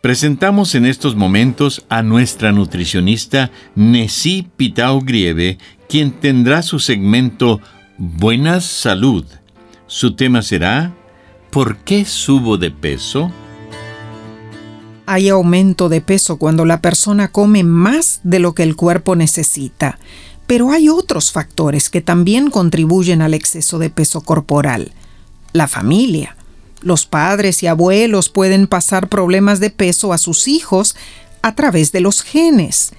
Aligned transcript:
Presentamos 0.00 0.74
en 0.74 0.86
estos 0.86 1.14
momentos 1.14 1.84
a 1.90 2.02
nuestra 2.02 2.52
nutricionista 2.52 3.50
Nessie 3.74 4.48
Pitao 4.56 5.02
Grieve, 5.02 5.58
quien 5.90 6.12
tendrá 6.12 6.62
su 6.62 6.78
segmento 6.78 7.60
Buena 7.98 8.62
Salud. 8.62 9.26
Su 9.86 10.16
tema 10.16 10.40
será 10.40 10.94
¿Por 11.50 11.76
qué 11.78 12.06
subo 12.06 12.56
de 12.56 12.70
peso? 12.70 13.30
Hay 15.04 15.28
aumento 15.28 15.90
de 15.90 16.00
peso 16.00 16.38
cuando 16.38 16.64
la 16.64 16.80
persona 16.80 17.30
come 17.30 17.62
más 17.62 18.20
de 18.22 18.38
lo 18.38 18.54
que 18.54 18.62
el 18.62 18.76
cuerpo 18.76 19.16
necesita, 19.16 19.98
pero 20.46 20.70
hay 20.70 20.88
otros 20.88 21.30
factores 21.30 21.90
que 21.90 22.00
también 22.00 22.48
contribuyen 22.48 23.20
al 23.20 23.34
exceso 23.34 23.78
de 23.78 23.90
peso 23.90 24.22
corporal. 24.22 24.92
La 25.52 25.68
familia, 25.68 26.36
los 26.82 27.06
padres 27.06 27.62
y 27.62 27.66
abuelos 27.66 28.28
pueden 28.28 28.66
pasar 28.66 29.08
problemas 29.08 29.60
de 29.60 29.70
peso 29.70 30.12
a 30.12 30.18
sus 30.18 30.48
hijos 30.48 30.96
a 31.42 31.54
través 31.54 31.92
de 31.92 32.00
los 32.00 32.22
genes. 32.22 32.92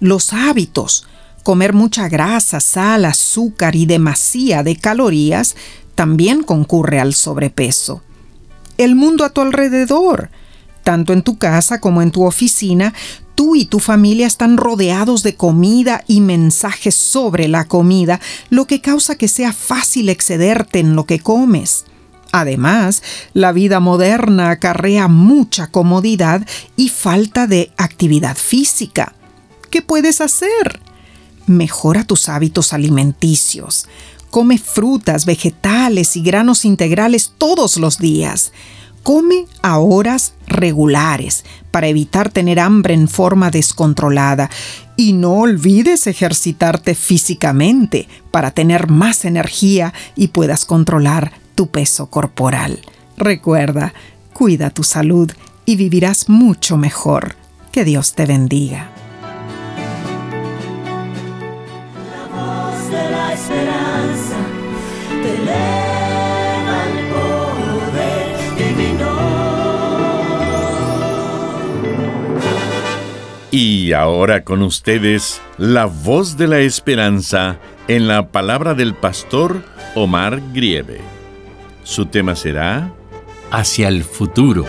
Los 0.00 0.32
hábitos, 0.32 1.06
comer 1.42 1.72
mucha 1.72 2.08
grasa, 2.08 2.60
sal, 2.60 3.04
azúcar 3.04 3.76
y 3.76 3.86
demasía 3.86 4.62
de 4.62 4.76
calorías, 4.76 5.56
también 5.94 6.42
concurre 6.42 7.00
al 7.00 7.14
sobrepeso. 7.14 8.02
El 8.76 8.96
mundo 8.96 9.24
a 9.24 9.30
tu 9.30 9.40
alrededor, 9.40 10.30
tanto 10.82 11.12
en 11.12 11.22
tu 11.22 11.38
casa 11.38 11.80
como 11.80 12.02
en 12.02 12.10
tu 12.10 12.24
oficina, 12.24 12.92
tú 13.34 13.56
y 13.56 13.64
tu 13.64 13.78
familia 13.78 14.26
están 14.26 14.56
rodeados 14.56 15.22
de 15.22 15.36
comida 15.36 16.04
y 16.06 16.20
mensajes 16.20 16.94
sobre 16.94 17.48
la 17.48 17.64
comida, 17.64 18.20
lo 18.50 18.66
que 18.66 18.80
causa 18.80 19.16
que 19.16 19.28
sea 19.28 19.52
fácil 19.52 20.08
excederte 20.08 20.80
en 20.80 20.96
lo 20.96 21.04
que 21.04 21.20
comes. 21.20 21.84
Además, 22.36 23.00
la 23.32 23.52
vida 23.52 23.78
moderna 23.78 24.50
acarrea 24.50 25.06
mucha 25.06 25.68
comodidad 25.68 26.44
y 26.74 26.88
falta 26.88 27.46
de 27.46 27.70
actividad 27.76 28.36
física. 28.36 29.14
¿Qué 29.70 29.82
puedes 29.82 30.20
hacer? 30.20 30.80
Mejora 31.46 32.02
tus 32.02 32.28
hábitos 32.28 32.72
alimenticios. 32.72 33.86
Come 34.32 34.58
frutas, 34.58 35.26
vegetales 35.26 36.16
y 36.16 36.22
granos 36.22 36.64
integrales 36.64 37.34
todos 37.38 37.76
los 37.76 37.98
días. 37.98 38.50
Come 39.04 39.46
a 39.62 39.78
horas 39.78 40.34
regulares 40.48 41.44
para 41.70 41.86
evitar 41.86 42.30
tener 42.30 42.58
hambre 42.58 42.94
en 42.94 43.06
forma 43.06 43.52
descontrolada. 43.52 44.50
Y 44.96 45.12
no 45.12 45.34
olvides 45.34 46.08
ejercitarte 46.08 46.96
físicamente 46.96 48.08
para 48.32 48.50
tener 48.50 48.90
más 48.90 49.24
energía 49.24 49.94
y 50.16 50.28
puedas 50.28 50.64
controlar 50.64 51.43
tu 51.54 51.68
peso 51.68 52.06
corporal. 52.06 52.80
Recuerda, 53.16 53.94
cuida 54.32 54.70
tu 54.70 54.82
salud 54.82 55.30
y 55.64 55.76
vivirás 55.76 56.28
mucho 56.28 56.76
mejor. 56.76 57.36
Que 57.72 57.84
Dios 57.84 58.14
te 58.14 58.26
bendiga. 58.26 58.90
Y 73.50 73.92
ahora 73.92 74.42
con 74.42 74.62
ustedes, 74.62 75.40
la 75.58 75.84
voz 75.84 76.36
de 76.36 76.48
la 76.48 76.58
esperanza 76.58 77.58
en 77.86 78.08
la 78.08 78.26
palabra 78.32 78.74
del 78.74 78.94
pastor 78.94 79.62
Omar 79.94 80.42
Grieve. 80.52 81.13
Su 81.84 82.06
tema 82.06 82.34
será 82.34 82.94
Hacia 83.50 83.88
el 83.88 84.04
futuro. 84.04 84.64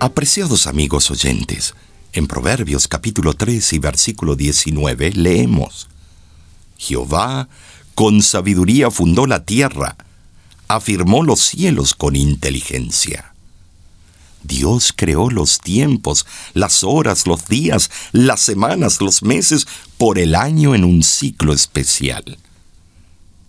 Apreciados 0.00 0.66
amigos 0.66 1.10
oyentes, 1.10 1.74
en 2.14 2.26
Proverbios 2.26 2.88
capítulo 2.88 3.34
3 3.34 3.74
y 3.74 3.78
versículo 3.78 4.34
19 4.34 5.12
leemos, 5.12 5.88
Jehová 6.78 7.48
con 7.94 8.22
sabiduría 8.22 8.90
fundó 8.90 9.26
la 9.26 9.44
tierra, 9.44 9.96
afirmó 10.66 11.22
los 11.22 11.40
cielos 11.40 11.94
con 11.94 12.16
inteligencia. 12.16 13.34
Dios 14.42 14.94
creó 14.96 15.28
los 15.28 15.58
tiempos, 15.58 16.24
las 16.54 16.82
horas, 16.82 17.26
los 17.26 17.46
días, 17.46 17.90
las 18.12 18.40
semanas, 18.40 19.02
los 19.02 19.22
meses, 19.22 19.66
por 19.98 20.18
el 20.18 20.34
año 20.34 20.74
en 20.74 20.84
un 20.84 21.02
ciclo 21.02 21.52
especial. 21.52 22.38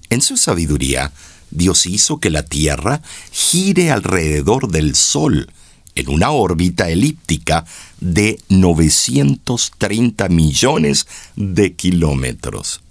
En 0.09 0.21
su 0.21 0.37
sabiduría, 0.37 1.11
Dios 1.51 1.85
hizo 1.85 2.19
que 2.19 2.29
la 2.29 2.43
Tierra 2.43 3.01
gire 3.31 3.91
alrededor 3.91 4.69
del 4.69 4.95
Sol 4.95 5.49
en 5.95 6.09
una 6.09 6.31
órbita 6.31 6.89
elíptica 6.89 7.65
de 7.99 8.39
930 8.49 10.29
millones 10.29 11.07
de 11.35 11.73
kilómetros, 11.73 12.81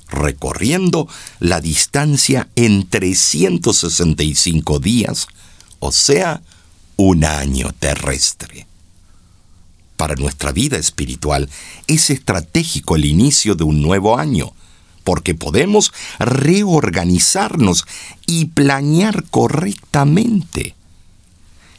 recorriendo 0.08 1.08
la 1.40 1.60
distancia 1.60 2.48
en 2.54 2.88
365 2.88 4.78
días, 4.78 5.26
o 5.80 5.90
sea, 5.90 6.42
un 6.96 7.24
año 7.24 7.74
terrestre 7.76 8.68
para 10.02 10.16
nuestra 10.16 10.50
vida 10.50 10.78
espiritual, 10.78 11.48
es 11.86 12.10
estratégico 12.10 12.96
el 12.96 13.04
inicio 13.04 13.54
de 13.54 13.62
un 13.62 13.80
nuevo 13.80 14.18
año, 14.18 14.52
porque 15.04 15.32
podemos 15.36 15.92
reorganizarnos 16.18 17.84
y 18.26 18.46
planear 18.46 19.22
correctamente. 19.30 20.74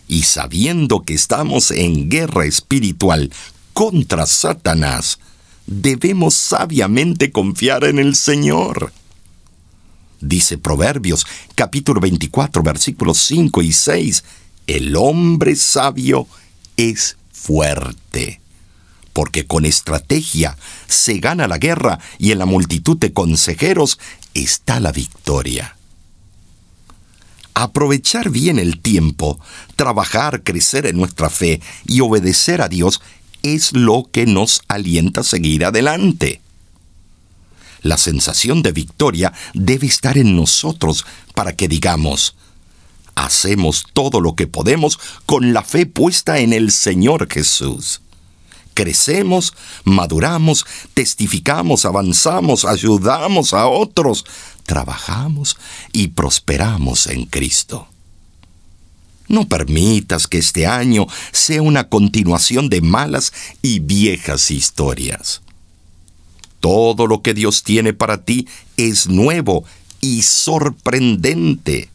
Y 0.08 0.24
sabiendo 0.24 1.02
que 1.02 1.16
estamos 1.16 1.72
en 1.72 2.08
guerra 2.08 2.46
espiritual 2.46 3.30
contra 3.74 4.25
Satanás, 4.25 5.20
debemos 5.68 6.34
sabiamente 6.34 7.30
confiar 7.30 7.84
en 7.84 8.00
el 8.00 8.16
Señor. 8.16 8.94
Dice 10.22 10.58
Proverbios 10.58 11.28
capítulo 11.56 12.00
24 12.00 12.64
versículos 12.64 13.18
5 13.18 13.62
y 13.64 13.74
6, 13.74 14.24
el 14.68 14.96
hombre 14.96 15.58
sabio 15.58 16.25
es 16.78 17.18
fuerte. 17.34 18.40
Porque 19.12 19.46
con 19.46 19.66
estrategia 19.66 20.58
se 20.88 21.20
gana 21.20 21.48
la 21.48 21.58
guerra 21.58 22.00
y 22.18 22.32
en 22.32 22.40
la 22.40 22.46
multitud 22.46 22.98
de 22.98 23.12
consejeros 23.12 24.00
está 24.34 24.80
la 24.80 24.92
victoria. 24.92 25.76
Aprovechar 27.54 28.30
bien 28.30 28.58
el 28.58 28.80
tiempo, 28.80 29.40
trabajar, 29.76 30.42
crecer 30.44 30.88
en 30.88 30.98
nuestra 30.98 31.30
fe 31.30 31.62
y 31.86 32.00
obedecer 32.02 32.62
a 32.62 32.70
Dios 32.70 33.02
es 33.44 33.74
lo 33.74 34.10
que 34.12 34.26
nos 34.26 34.62
alienta 34.68 35.22
a 35.22 35.26
seguir 35.26 35.66
adelante. 35.66 36.42
La 37.82 37.98
sensación 37.98 38.64
de 38.64 38.72
victoria 38.72 39.34
debe 39.54 39.86
estar 39.86 40.18
en 40.18 40.36
nosotros 40.36 41.06
para 41.36 41.56
que 41.56 41.68
digamos, 41.68 42.36
hacemos 43.15 43.86
todo 43.94 44.21
lo 44.21 44.36
que 44.36 44.48
podemos 44.48 45.00
con 45.25 45.54
la 45.54 45.63
fe 45.63 45.86
puesta 45.86 46.39
en 46.39 46.54
el 46.54 46.71
Señor 46.71 47.31
Jesús. 47.31 48.01
Crecemos, 48.74 49.54
maduramos, 49.83 50.65
testificamos, 50.94 51.86
avanzamos, 51.86 52.65
ayudamos 52.65 53.54
a 53.54 53.68
otros, 53.68 54.25
trabajamos 54.65 55.57
y 55.92 56.10
prosperamos 56.10 57.07
en 57.07 57.25
Cristo. 57.25 57.88
No 59.27 59.48
permitas 59.48 60.27
que 60.27 60.39
este 60.39 60.65
año 60.65 61.07
sea 61.31 61.62
una 61.62 61.88
continuación 61.88 62.69
de 62.69 62.81
malas 62.81 63.31
y 63.62 63.80
viejas 63.80 64.51
historias. 64.51 65.42
Todo 66.60 67.07
lo 67.07 67.21
que 67.21 67.33
Dios 67.33 67.63
tiene 67.63 67.94
para 67.94 68.24
ti 68.25 68.48
es 68.77 69.07
nuevo 69.07 69.65
y 70.01 70.24
sorprendente. 70.24 71.93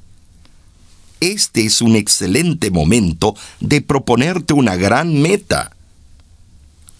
Este 1.20 1.64
es 1.64 1.82
un 1.82 1.96
excelente 1.96 2.70
momento 2.70 3.34
de 3.60 3.80
proponerte 3.80 4.54
una 4.54 4.76
gran 4.76 5.20
meta. 5.20 5.72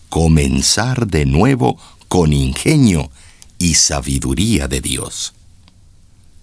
Comenzar 0.09 1.07
de 1.07 1.25
nuevo 1.25 1.79
con 2.09 2.33
ingenio 2.33 3.11
y 3.59 3.75
sabiduría 3.75 4.67
de 4.67 4.81
Dios. 4.81 5.35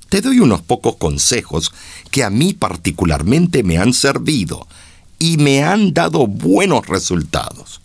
Te 0.10 0.22
doy 0.22 0.40
unos 0.40 0.62
pocos 0.62 0.96
consejos 0.96 1.74
que 2.12 2.24
a 2.24 2.30
mí 2.30 2.54
particularmente 2.54 3.64
me 3.64 3.78
han 3.78 3.94
servido 3.94 4.68
y 5.20 5.38
me 5.38 5.64
han 5.64 5.94
dado 5.94 6.28
buenos 6.28 6.88
resultados. 6.88 7.82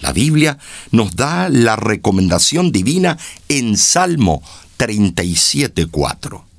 La 0.00 0.12
Biblia 0.12 0.58
nos 0.90 1.16
da 1.16 1.48
la 1.48 1.76
recomendación 1.76 2.72
divina 2.72 3.16
en 3.48 3.78
Salmo 3.78 4.42
37.4. 4.78 6.53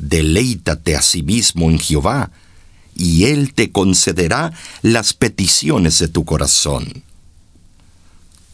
Deleítate 0.00 0.96
a 0.96 1.02
sí 1.02 1.22
mismo 1.22 1.70
en 1.70 1.78
Jehová, 1.78 2.30
y 2.94 3.24
Él 3.26 3.52
te 3.52 3.70
concederá 3.70 4.52
las 4.82 5.12
peticiones 5.12 5.98
de 5.98 6.08
tu 6.08 6.24
corazón. 6.24 7.04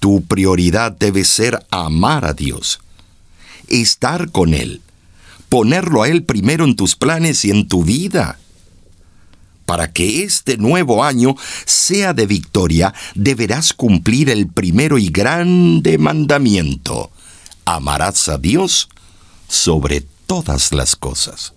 Tu 0.00 0.25
prioridad 0.25 0.93
debe 0.93 1.25
ser 1.25 1.64
amar 1.70 2.25
a 2.25 2.32
Dios, 2.32 2.81
estar 3.69 4.31
con 4.31 4.54
Él, 4.54 4.82
ponerlo 5.48 6.02
a 6.02 6.08
Él 6.08 6.25
primero 6.25 6.64
en 6.64 6.75
tus 6.75 6.96
planes 6.96 7.44
y 7.44 7.50
en 7.50 7.69
tu 7.69 7.84
vida. 7.84 8.38
Para 9.66 9.92
que 9.92 10.22
este 10.25 10.56
nuevo 10.58 11.04
año 11.04 11.37
sea 11.64 12.12
de 12.12 12.26
victoria, 12.26 12.92
deberás 13.14 13.72
cumplir 13.72 14.31
el 14.31 14.49
primero 14.49 14.99
y 14.99 15.08
grande 15.08 15.99
mandamiento. 15.99 17.10
Amarás 17.64 18.28
a 18.28 18.38
Dios 18.38 18.88
sobre 19.49 20.06
todas 20.26 20.73
las 20.73 20.96
cosas. 20.96 21.52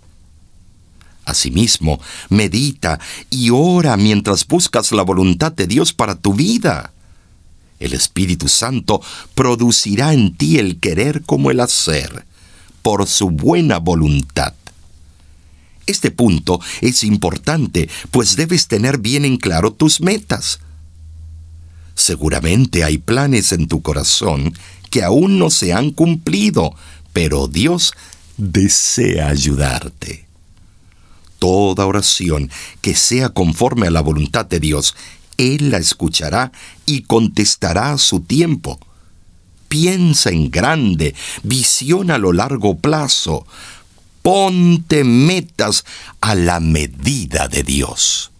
Asimismo, 1.26 2.00
medita 2.30 3.00
y 3.30 3.52
ora 3.52 3.98
mientras 3.98 4.48
buscas 4.48 4.92
la 4.92 5.04
voluntad 5.04 5.52
de 5.52 5.68
Dios 5.68 5.94
para 5.94 6.16
tu 6.16 6.34
vida. 6.34 6.92
El 7.80 7.94
Espíritu 7.94 8.48
Santo 8.48 9.02
producirá 9.36 10.14
en 10.14 10.36
ti 10.36 10.58
el 10.58 10.80
querer 10.80 11.22
como 11.22 11.52
el 11.52 11.60
hacer, 11.60 12.26
por 12.82 13.06
su 13.08 13.30
buena 13.30 13.78
voluntad. 13.78 14.54
Este 15.86 16.12
punto 16.12 16.60
es 16.82 17.04
importante, 17.04 17.90
pues 18.12 18.36
debes 18.36 18.68
tener 18.68 18.98
bien 18.98 19.26
en 19.26 19.38
claro 19.38 19.72
tus 19.72 20.02
metas. 20.02 20.60
Seguramente 21.96 22.84
hay 22.84 22.98
planes 22.98 23.52
en 23.52 23.68
tu 23.68 23.82
corazón 23.82 24.54
que 24.90 25.04
aún 25.04 25.38
no 25.40 25.50
se 25.50 25.74
han 25.74 25.92
cumplido, 25.92 26.74
pero 27.14 27.48
Dios 27.48 27.94
desea 28.40 29.28
ayudarte. 29.28 30.26
Toda 31.40 31.86
oración 31.86 32.50
que 32.82 32.96
sea 32.96 33.30
conforme 33.30 33.88
a 33.88 33.92
la 33.92 34.02
voluntad 34.02 34.46
de 34.46 34.60
Dios, 34.60 34.96
Él 35.38 35.72
la 35.72 35.78
escuchará 35.78 36.52
y 36.86 37.04
contestará 37.04 37.92
a 37.92 37.98
su 37.98 38.22
tiempo. 38.22 38.80
Piensa 39.68 40.32
en 40.32 40.50
grande, 40.50 41.16
visiona 41.44 42.16
a 42.16 42.18
lo 42.18 42.34
largo 42.34 42.78
plazo, 42.78 43.46
ponte 44.22 45.04
metas 45.04 45.86
a 46.22 46.34
la 46.34 46.60
medida 46.60 47.48
de 47.48 47.64
Dios. 47.64 48.32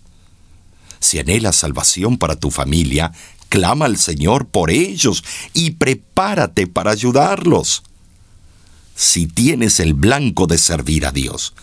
Si 1.00 1.20
anhelas 1.20 1.56
salvación 1.56 2.18
para 2.18 2.36
tu 2.36 2.52
familia, 2.52 3.14
clama 3.48 3.86
al 3.86 3.98
Señor 3.98 4.48
por 4.48 4.72
ellos 4.72 5.24
y 5.54 5.72
prepárate 5.72 6.68
para 6.68 6.92
ayudarlos 6.92 7.84
si 9.00 9.28
tienes 9.28 9.80
el 9.80 9.94
blanco 9.94 10.46
de 10.46 10.58
servir 10.58 11.06
a 11.06 11.14
Dios. 11.14 11.54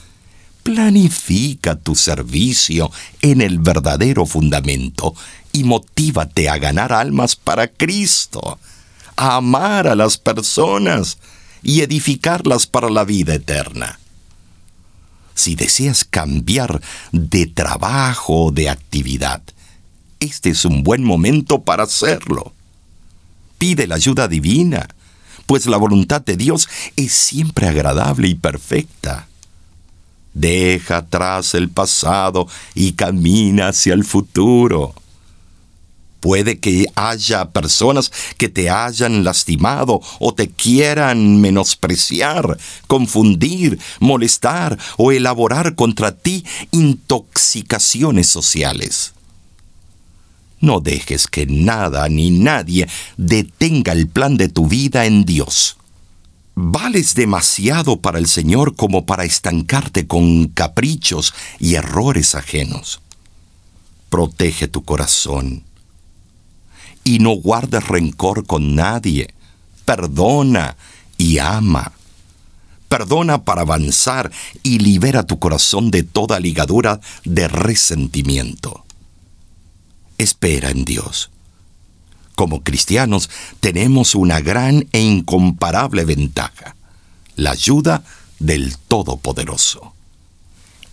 Planifica 0.62 1.77
tu 1.77 1.94
servicio 1.94 2.91
en 3.21 3.43
el 3.43 3.59
verdadero 3.59 4.25
fundamento 4.25 5.15
y 5.53 5.65
motívate 5.65 6.49
a 6.49 6.56
ganar 6.56 6.94
almas 6.94 7.37
para 7.37 7.69
Cristo, 7.69 8.59
a 9.17 9.37
amar 9.37 9.87
a 9.87 9.94
las 9.94 10.17
personas 10.17 11.19
y 11.62 11.83
edificarlas 11.83 12.67
para 12.67 12.88
la 12.88 13.05
vida 13.05 13.35
eterna. 13.35 14.00
Si 15.35 15.56
deseas 15.56 16.05
cambiar 16.05 16.81
de 17.12 17.47
trabajo 17.47 18.47
o 18.47 18.50
de 18.50 18.71
actividad, 18.71 19.43
este 20.21 20.49
es 20.49 20.65
un 20.65 20.82
buen 20.82 21.05
momento 21.05 21.61
para 21.61 21.82
hacerlo. 21.82 22.55
Pide 23.59 23.87
la 23.87 23.97
ayuda 23.97 24.27
divina 24.27 24.89
pues 25.46 25.66
la 25.66 25.76
voluntad 25.76 26.20
de 26.20 26.37
Dios 26.37 26.69
es 26.96 27.12
siempre 27.12 27.69
agradable 27.69 28.28
y 28.28 28.34
perfecta. 28.34 29.28
Deja 30.34 30.98
atrás 30.98 31.54
el 31.54 31.70
pasado 31.70 32.46
y 32.75 32.93
camina 32.93 33.69
hacia 33.69 33.94
el 33.94 34.04
futuro. 34.04 34.94
Puede 36.20 36.58
que 36.58 36.87
haya 36.94 37.50
personas 37.50 38.10
que 38.37 38.48
te 38.48 38.69
hayan 38.69 39.22
lastimado 39.22 40.00
o 40.19 40.34
te 40.34 40.48
quieran 40.48 41.40
menospreciar, 41.40 42.58
confundir, 42.87 43.78
molestar 44.00 44.78
o 44.98 45.12
elaborar 45.12 45.75
contra 45.75 46.12
ti 46.12 46.44
intoxicaciones 46.72 48.26
sociales. 48.26 49.16
No 50.61 50.81
dejes 50.81 51.26
que 51.26 51.47
nada 51.47 52.08
ni 52.08 52.31
nadie 52.31 52.88
detenga 53.17 53.93
el 53.93 54.08
plan 54.08 54.36
de 54.36 54.48
tu 54.48 54.67
vida 54.67 55.05
en 55.05 55.25
Dios. 55.25 55.77
Vales 56.55 57.15
demasiado 57.15 58.01
para 58.01 58.19
el 58.19 58.27
Señor 58.27 58.77
como 58.77 59.05
para 59.05 59.25
estancarte 59.25 60.06
con 60.06 60.48
caprichos 60.48 61.34
y 61.58 61.75
errores 61.75 62.34
ajenos. 62.34 63.03
Protege 64.08 64.67
tu 64.67 64.82
corazón 64.82 65.65
y 67.05 67.19
no 67.19 67.32
guardes 67.32 67.86
rencor 67.86 68.46
con 68.46 68.75
nadie. 68.75 69.34
Perdona 69.84 70.77
y 71.19 71.39
ama. 71.39 71.93
Perdona 72.89 73.44
para 73.44 73.60
avanzar 73.60 74.32
y 74.63 74.79
libera 74.79 75.27
tu 75.27 75.39
corazón 75.39 75.91
de 75.91 76.03
toda 76.03 76.41
ligadura 76.41 77.01
de 77.25 77.48
resentimiento 77.48 78.85
espera 80.19 80.70
en 80.70 80.85
Dios. 80.85 81.31
Como 82.35 82.63
cristianos 82.63 83.31
tenemos 83.61 84.15
una 84.15 84.41
gran 84.41 84.87
e 84.93 85.01
incomparable 85.01 86.05
ventaja, 86.05 86.77
la 87.35 87.53
ayuda 87.53 88.05
del 88.39 88.77
Todopoderoso. 88.77 89.94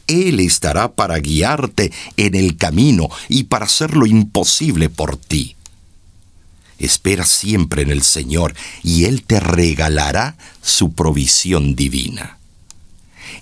Él 0.08 0.40
estará 0.40 0.94
para 0.94 1.20
guiarte 1.20 1.92
en 2.18 2.36
el 2.36 2.58
camino 2.58 3.10
y 3.30 3.46
para 3.46 3.66
hacer 3.66 3.96
lo 3.96 4.06
imposible 4.06 4.90
por 4.90 5.18
ti. 5.18 5.56
Espera 6.80 7.26
siempre 7.26 7.84
en 7.84 7.92
el 7.92 8.04
Señor 8.04 8.56
y 8.84 9.06
Él 9.06 9.24
te 9.24 9.40
regalará 9.40 10.36
su 10.62 10.94
provisión 10.94 11.76
divina. 11.76 12.38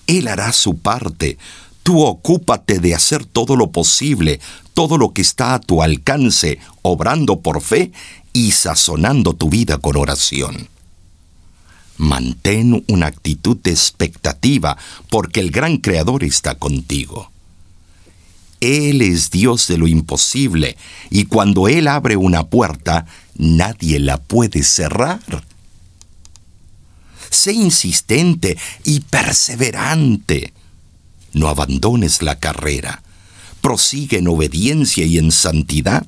Él 0.07 0.27
hará 0.27 0.51
su 0.53 0.77
parte, 0.77 1.37
Tú 1.91 2.05
ocúpate 2.05 2.79
de 2.79 2.95
hacer 2.95 3.25
todo 3.25 3.57
lo 3.57 3.73
posible, 3.73 4.39
todo 4.73 4.97
lo 4.97 5.11
que 5.11 5.21
está 5.21 5.55
a 5.55 5.59
tu 5.59 5.83
alcance, 5.83 6.57
obrando 6.83 7.41
por 7.41 7.61
fe 7.61 7.91
y 8.31 8.51
sazonando 8.51 9.33
tu 9.33 9.49
vida 9.49 9.77
con 9.77 9.97
oración. 9.97 10.69
Mantén 11.97 12.85
una 12.87 13.07
actitud 13.07 13.57
de 13.57 13.71
expectativa, 13.71 14.77
porque 15.09 15.41
el 15.41 15.51
gran 15.51 15.79
Creador 15.79 16.23
está 16.23 16.55
contigo. 16.55 17.29
Él 18.61 19.01
es 19.01 19.29
Dios 19.29 19.67
de 19.67 19.77
lo 19.77 19.85
imposible, 19.85 20.77
y 21.09 21.25
cuando 21.25 21.67
Él 21.67 21.89
abre 21.89 22.15
una 22.15 22.45
puerta, 22.47 23.05
nadie 23.35 23.99
la 23.99 24.15
puede 24.15 24.63
cerrar. 24.63 25.19
Sé 27.29 27.51
insistente 27.51 28.57
y 28.85 29.01
perseverante 29.01 30.53
no 31.33 31.47
abandones 31.47 32.21
la 32.21 32.39
carrera. 32.39 33.03
Prosigue 33.61 34.17
en 34.17 34.27
obediencia 34.27 35.05
y 35.05 35.17
en 35.17 35.31
santidad. 35.31 36.05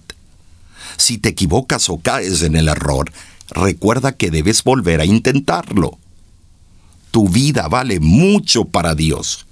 Si 0.97 1.17
te 1.17 1.29
equivocas 1.29 1.89
o 1.89 1.99
caes 1.99 2.41
en 2.41 2.55
el 2.55 2.67
error, 2.67 3.11
recuerda 3.49 4.13
que 4.13 4.31
debes 4.31 4.63
volver 4.63 5.01
a 5.01 5.05
intentarlo. 5.05 5.97
Tu 7.11 7.29
vida 7.29 7.67
vale 7.67 7.99
mucho 7.99 8.65
para 8.65 8.95
Dios 8.95 9.45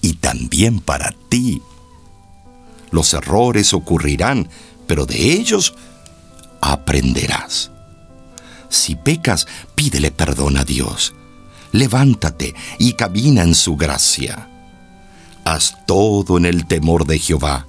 y 0.00 0.14
también 0.14 0.80
para 0.80 1.14
ti. 1.28 1.60
Los 2.90 3.14
errores 3.14 3.72
ocurrirán, 3.72 4.48
pero 4.86 5.06
de 5.06 5.32
ellos 5.32 5.74
aprenderás. 6.60 7.70
Si 8.68 8.94
pecas, 8.94 9.46
pídele 9.74 10.10
perdón 10.10 10.56
a 10.56 10.64
Dios. 10.64 11.14
Levántate 11.72 12.54
y 12.78 12.94
camina 12.94 13.42
en 13.42 13.54
su 13.54 13.76
gracia. 13.76 14.49
Haz 15.44 15.76
todo 15.86 16.38
en 16.38 16.46
el 16.46 16.66
temor 16.66 17.06
de 17.06 17.18
Jehová, 17.18 17.66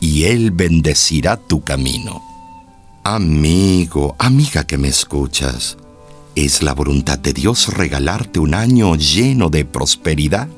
y 0.00 0.24
Él 0.24 0.50
bendecirá 0.50 1.36
tu 1.36 1.62
camino. 1.62 2.22
Amigo, 3.04 4.16
amiga 4.18 4.64
que 4.64 4.78
me 4.78 4.88
escuchas, 4.88 5.76
¿es 6.34 6.62
la 6.62 6.74
voluntad 6.74 7.18
de 7.18 7.32
Dios 7.32 7.68
regalarte 7.74 8.40
un 8.40 8.54
año 8.54 8.96
lleno 8.96 9.48
de 9.48 9.64
prosperidad? 9.64 10.48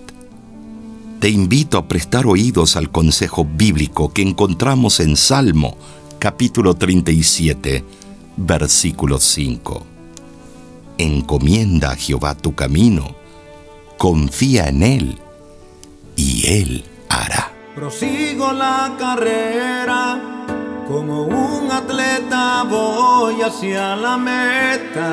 Te 1.21 1.29
invito 1.29 1.79
a 1.79 1.89
prestar 1.89 2.27
oídos 2.27 2.77
al 2.77 2.91
consejo 2.91 3.45
bíblico 3.45 4.13
que 4.13 4.23
encontramos 4.23 5.01
en 5.01 5.17
Salmo 5.17 5.77
capítulo 6.19 6.75
37, 6.75 7.85
versículo 8.37 9.19
5. 9.21 9.87
Encomienda 10.99 11.93
a 11.93 11.97
Jehová 11.97 12.35
tu 12.35 12.55
camino, 12.55 13.15
confía 13.99 14.69
en 14.69 14.83
Él, 14.83 15.19
y 16.19 16.47
Él 16.47 16.85
hará. 17.09 17.53
Prosigo 17.77 18.53
la 18.53 18.93
carrera, 18.99 20.19
como 20.89 21.23
un 21.23 21.71
atleta 21.71 22.65
voy 22.65 23.41
hacia 23.43 23.95
la 23.97 24.17
meta. 24.19 25.11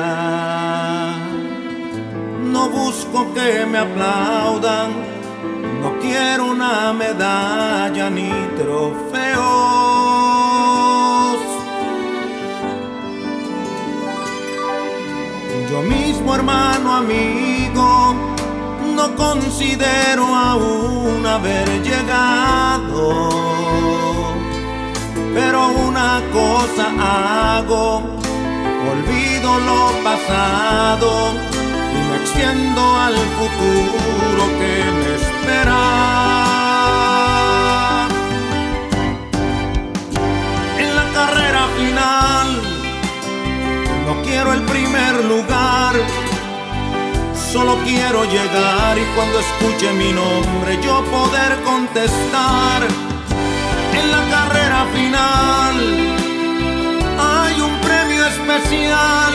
No 2.42 2.68
busco 2.70 3.32
que 3.34 3.64
me 3.66 3.78
aplaudan, 3.78 4.90
no 5.80 5.98
quiero 6.00 6.46
una 6.46 6.92
medalla 6.92 8.10
ni 8.10 8.30
trofeo 8.56 9.86
Yo 15.70 15.82
mismo, 15.82 16.34
hermano, 16.34 16.96
amigo, 16.96 17.45
considero 19.14 20.24
aún 20.34 21.24
haber 21.24 21.68
llegado. 21.82 23.28
Pero 25.34 25.68
una 25.68 26.22
cosa 26.32 26.86
hago, 26.98 28.02
olvido 28.90 29.58
lo 29.60 29.92
pasado 30.02 31.08
y 31.94 31.98
me 32.08 32.16
extiendo 32.16 32.96
al 32.96 33.14
futuro 33.38 34.42
que 34.58 34.74
me 34.98 35.10
espera. 35.20 35.84
En 40.78 40.90
la 40.96 41.06
carrera 41.12 41.62
final 41.76 42.48
no 44.06 44.22
quiero 44.22 44.52
el 44.52 44.62
primer 44.62 45.24
lugar, 45.24 45.94
solo 47.56 47.78
quiero 47.84 48.24
llegar 48.24 48.98
y 48.98 49.04
cuando 49.14 49.40
escuche 49.40 49.90
mi 49.94 50.12
nombre 50.12 50.78
yo 50.82 51.02
poder 51.04 51.52
contestar. 51.64 52.80
En 53.98 54.06
la 54.14 54.22
carrera 54.34 54.80
final 54.96 55.74
hay 57.32 57.54
un 57.68 57.74
premio 57.86 58.22
especial, 58.26 59.34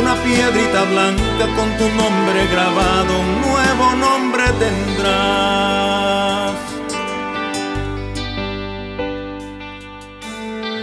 una 0.00 0.14
piedrita 0.24 0.80
blanca 0.92 1.44
con 1.56 1.68
tu 1.76 1.86
nombre 2.02 2.46
grabado, 2.50 3.12
un 3.26 3.32
nuevo 3.46 3.86
nombre 4.06 4.44
tendrás. 4.64 6.54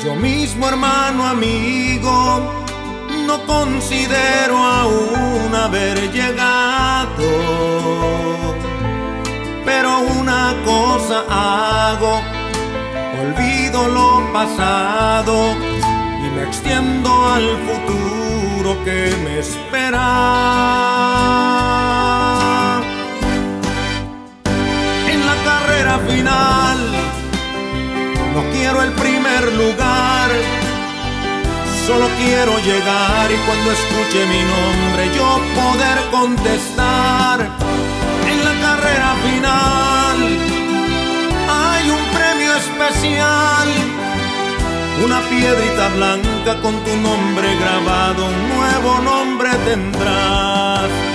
Yo 0.04 0.16
mismo, 0.16 0.70
hermano, 0.70 1.26
amigo, 1.26 2.67
no 3.28 3.46
considero 3.46 4.58
aún 4.58 5.54
haber 5.54 6.12
llegado. 6.12 7.30
Pero 9.66 10.00
una 10.00 10.56
cosa 10.66 11.18
hago, 11.30 12.22
olvido 13.22 13.88
lo 13.90 14.32
pasado 14.32 15.36
y 16.24 16.30
me 16.36 16.44
extiendo 16.44 17.10
al 17.34 17.48
futuro 17.68 18.84
que 18.86 19.14
me 19.26 19.40
espera. 19.40 20.08
En 25.14 25.20
la 25.30 25.36
carrera 25.50 26.00
final 26.08 26.78
no 28.34 28.42
quiero 28.54 28.82
el 28.84 28.92
primer 28.94 29.44
lugar, 29.54 30.30
solo 31.88 32.10
quiero 32.18 32.60
llegar 32.60 33.32
y 33.32 33.38
cuando 33.48 33.72
escuche 33.72 34.26
mi 34.26 34.44
nombre 34.44 35.10
yo 35.16 35.40
poder 35.56 35.98
contestar. 36.12 37.40
En 38.30 38.38
la 38.44 38.56
carrera 38.66 39.16
final 39.26 40.18
hay 41.50 41.90
un 41.90 42.04
premio 42.18 42.52
especial, 42.56 43.68
una 45.06 45.22
piedrita 45.30 45.88
blanca 45.96 46.62
con 46.62 46.76
tu 46.84 46.94
nombre 46.98 47.56
grabado, 47.56 48.26
un 48.26 48.50
nuevo 48.50 49.00
nombre 49.00 49.50
tendrás. 49.66 51.07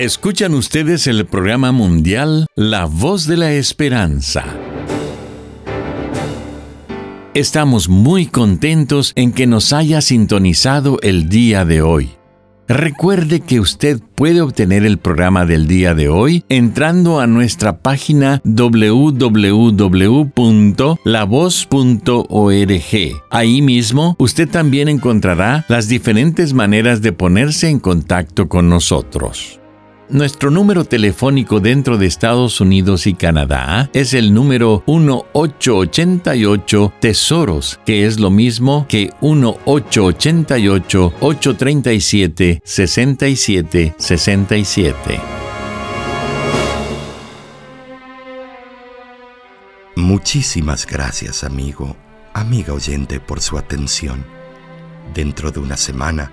Escuchan 0.00 0.54
ustedes 0.54 1.06
el 1.08 1.26
programa 1.26 1.72
mundial 1.72 2.46
La 2.56 2.86
Voz 2.86 3.26
de 3.26 3.36
la 3.36 3.52
Esperanza. 3.52 4.46
Estamos 7.34 7.90
muy 7.90 8.24
contentos 8.24 9.12
en 9.14 9.32
que 9.32 9.46
nos 9.46 9.74
haya 9.74 10.00
sintonizado 10.00 10.96
el 11.02 11.28
día 11.28 11.66
de 11.66 11.82
hoy. 11.82 12.12
Recuerde 12.66 13.40
que 13.40 13.60
usted 13.60 14.00
puede 14.14 14.40
obtener 14.40 14.86
el 14.86 14.96
programa 14.96 15.44
del 15.44 15.66
día 15.66 15.92
de 15.92 16.08
hoy 16.08 16.46
entrando 16.48 17.20
a 17.20 17.26
nuestra 17.26 17.82
página 17.82 18.40
www.lavoz.org. 18.44 19.22
Ahí 23.30 23.60
mismo 23.60 24.16
usted 24.18 24.48
también 24.48 24.88
encontrará 24.88 25.66
las 25.68 25.88
diferentes 25.88 26.54
maneras 26.54 27.02
de 27.02 27.12
ponerse 27.12 27.68
en 27.68 27.80
contacto 27.80 28.48
con 28.48 28.70
nosotros. 28.70 29.59
Nuestro 30.10 30.50
número 30.50 30.84
telefónico 30.84 31.60
dentro 31.60 31.96
de 31.96 32.06
Estados 32.06 32.60
Unidos 32.60 33.06
y 33.06 33.14
Canadá 33.14 33.88
es 33.92 34.12
el 34.12 34.34
número 34.34 34.82
1888 34.88 36.94
Tesoros, 37.00 37.78
que 37.86 38.06
es 38.06 38.18
lo 38.18 38.28
mismo 38.28 38.86
que 38.88 39.12
1888 39.20 41.14
837 41.20 42.60
6767. 42.64 45.20
Muchísimas 49.94 50.86
gracias, 50.86 51.44
amigo, 51.44 51.96
amiga 52.34 52.74
oyente, 52.74 53.20
por 53.20 53.40
su 53.40 53.56
atención. 53.56 54.26
Dentro 55.14 55.52
de 55.52 55.60
una 55.60 55.76
semana, 55.76 56.32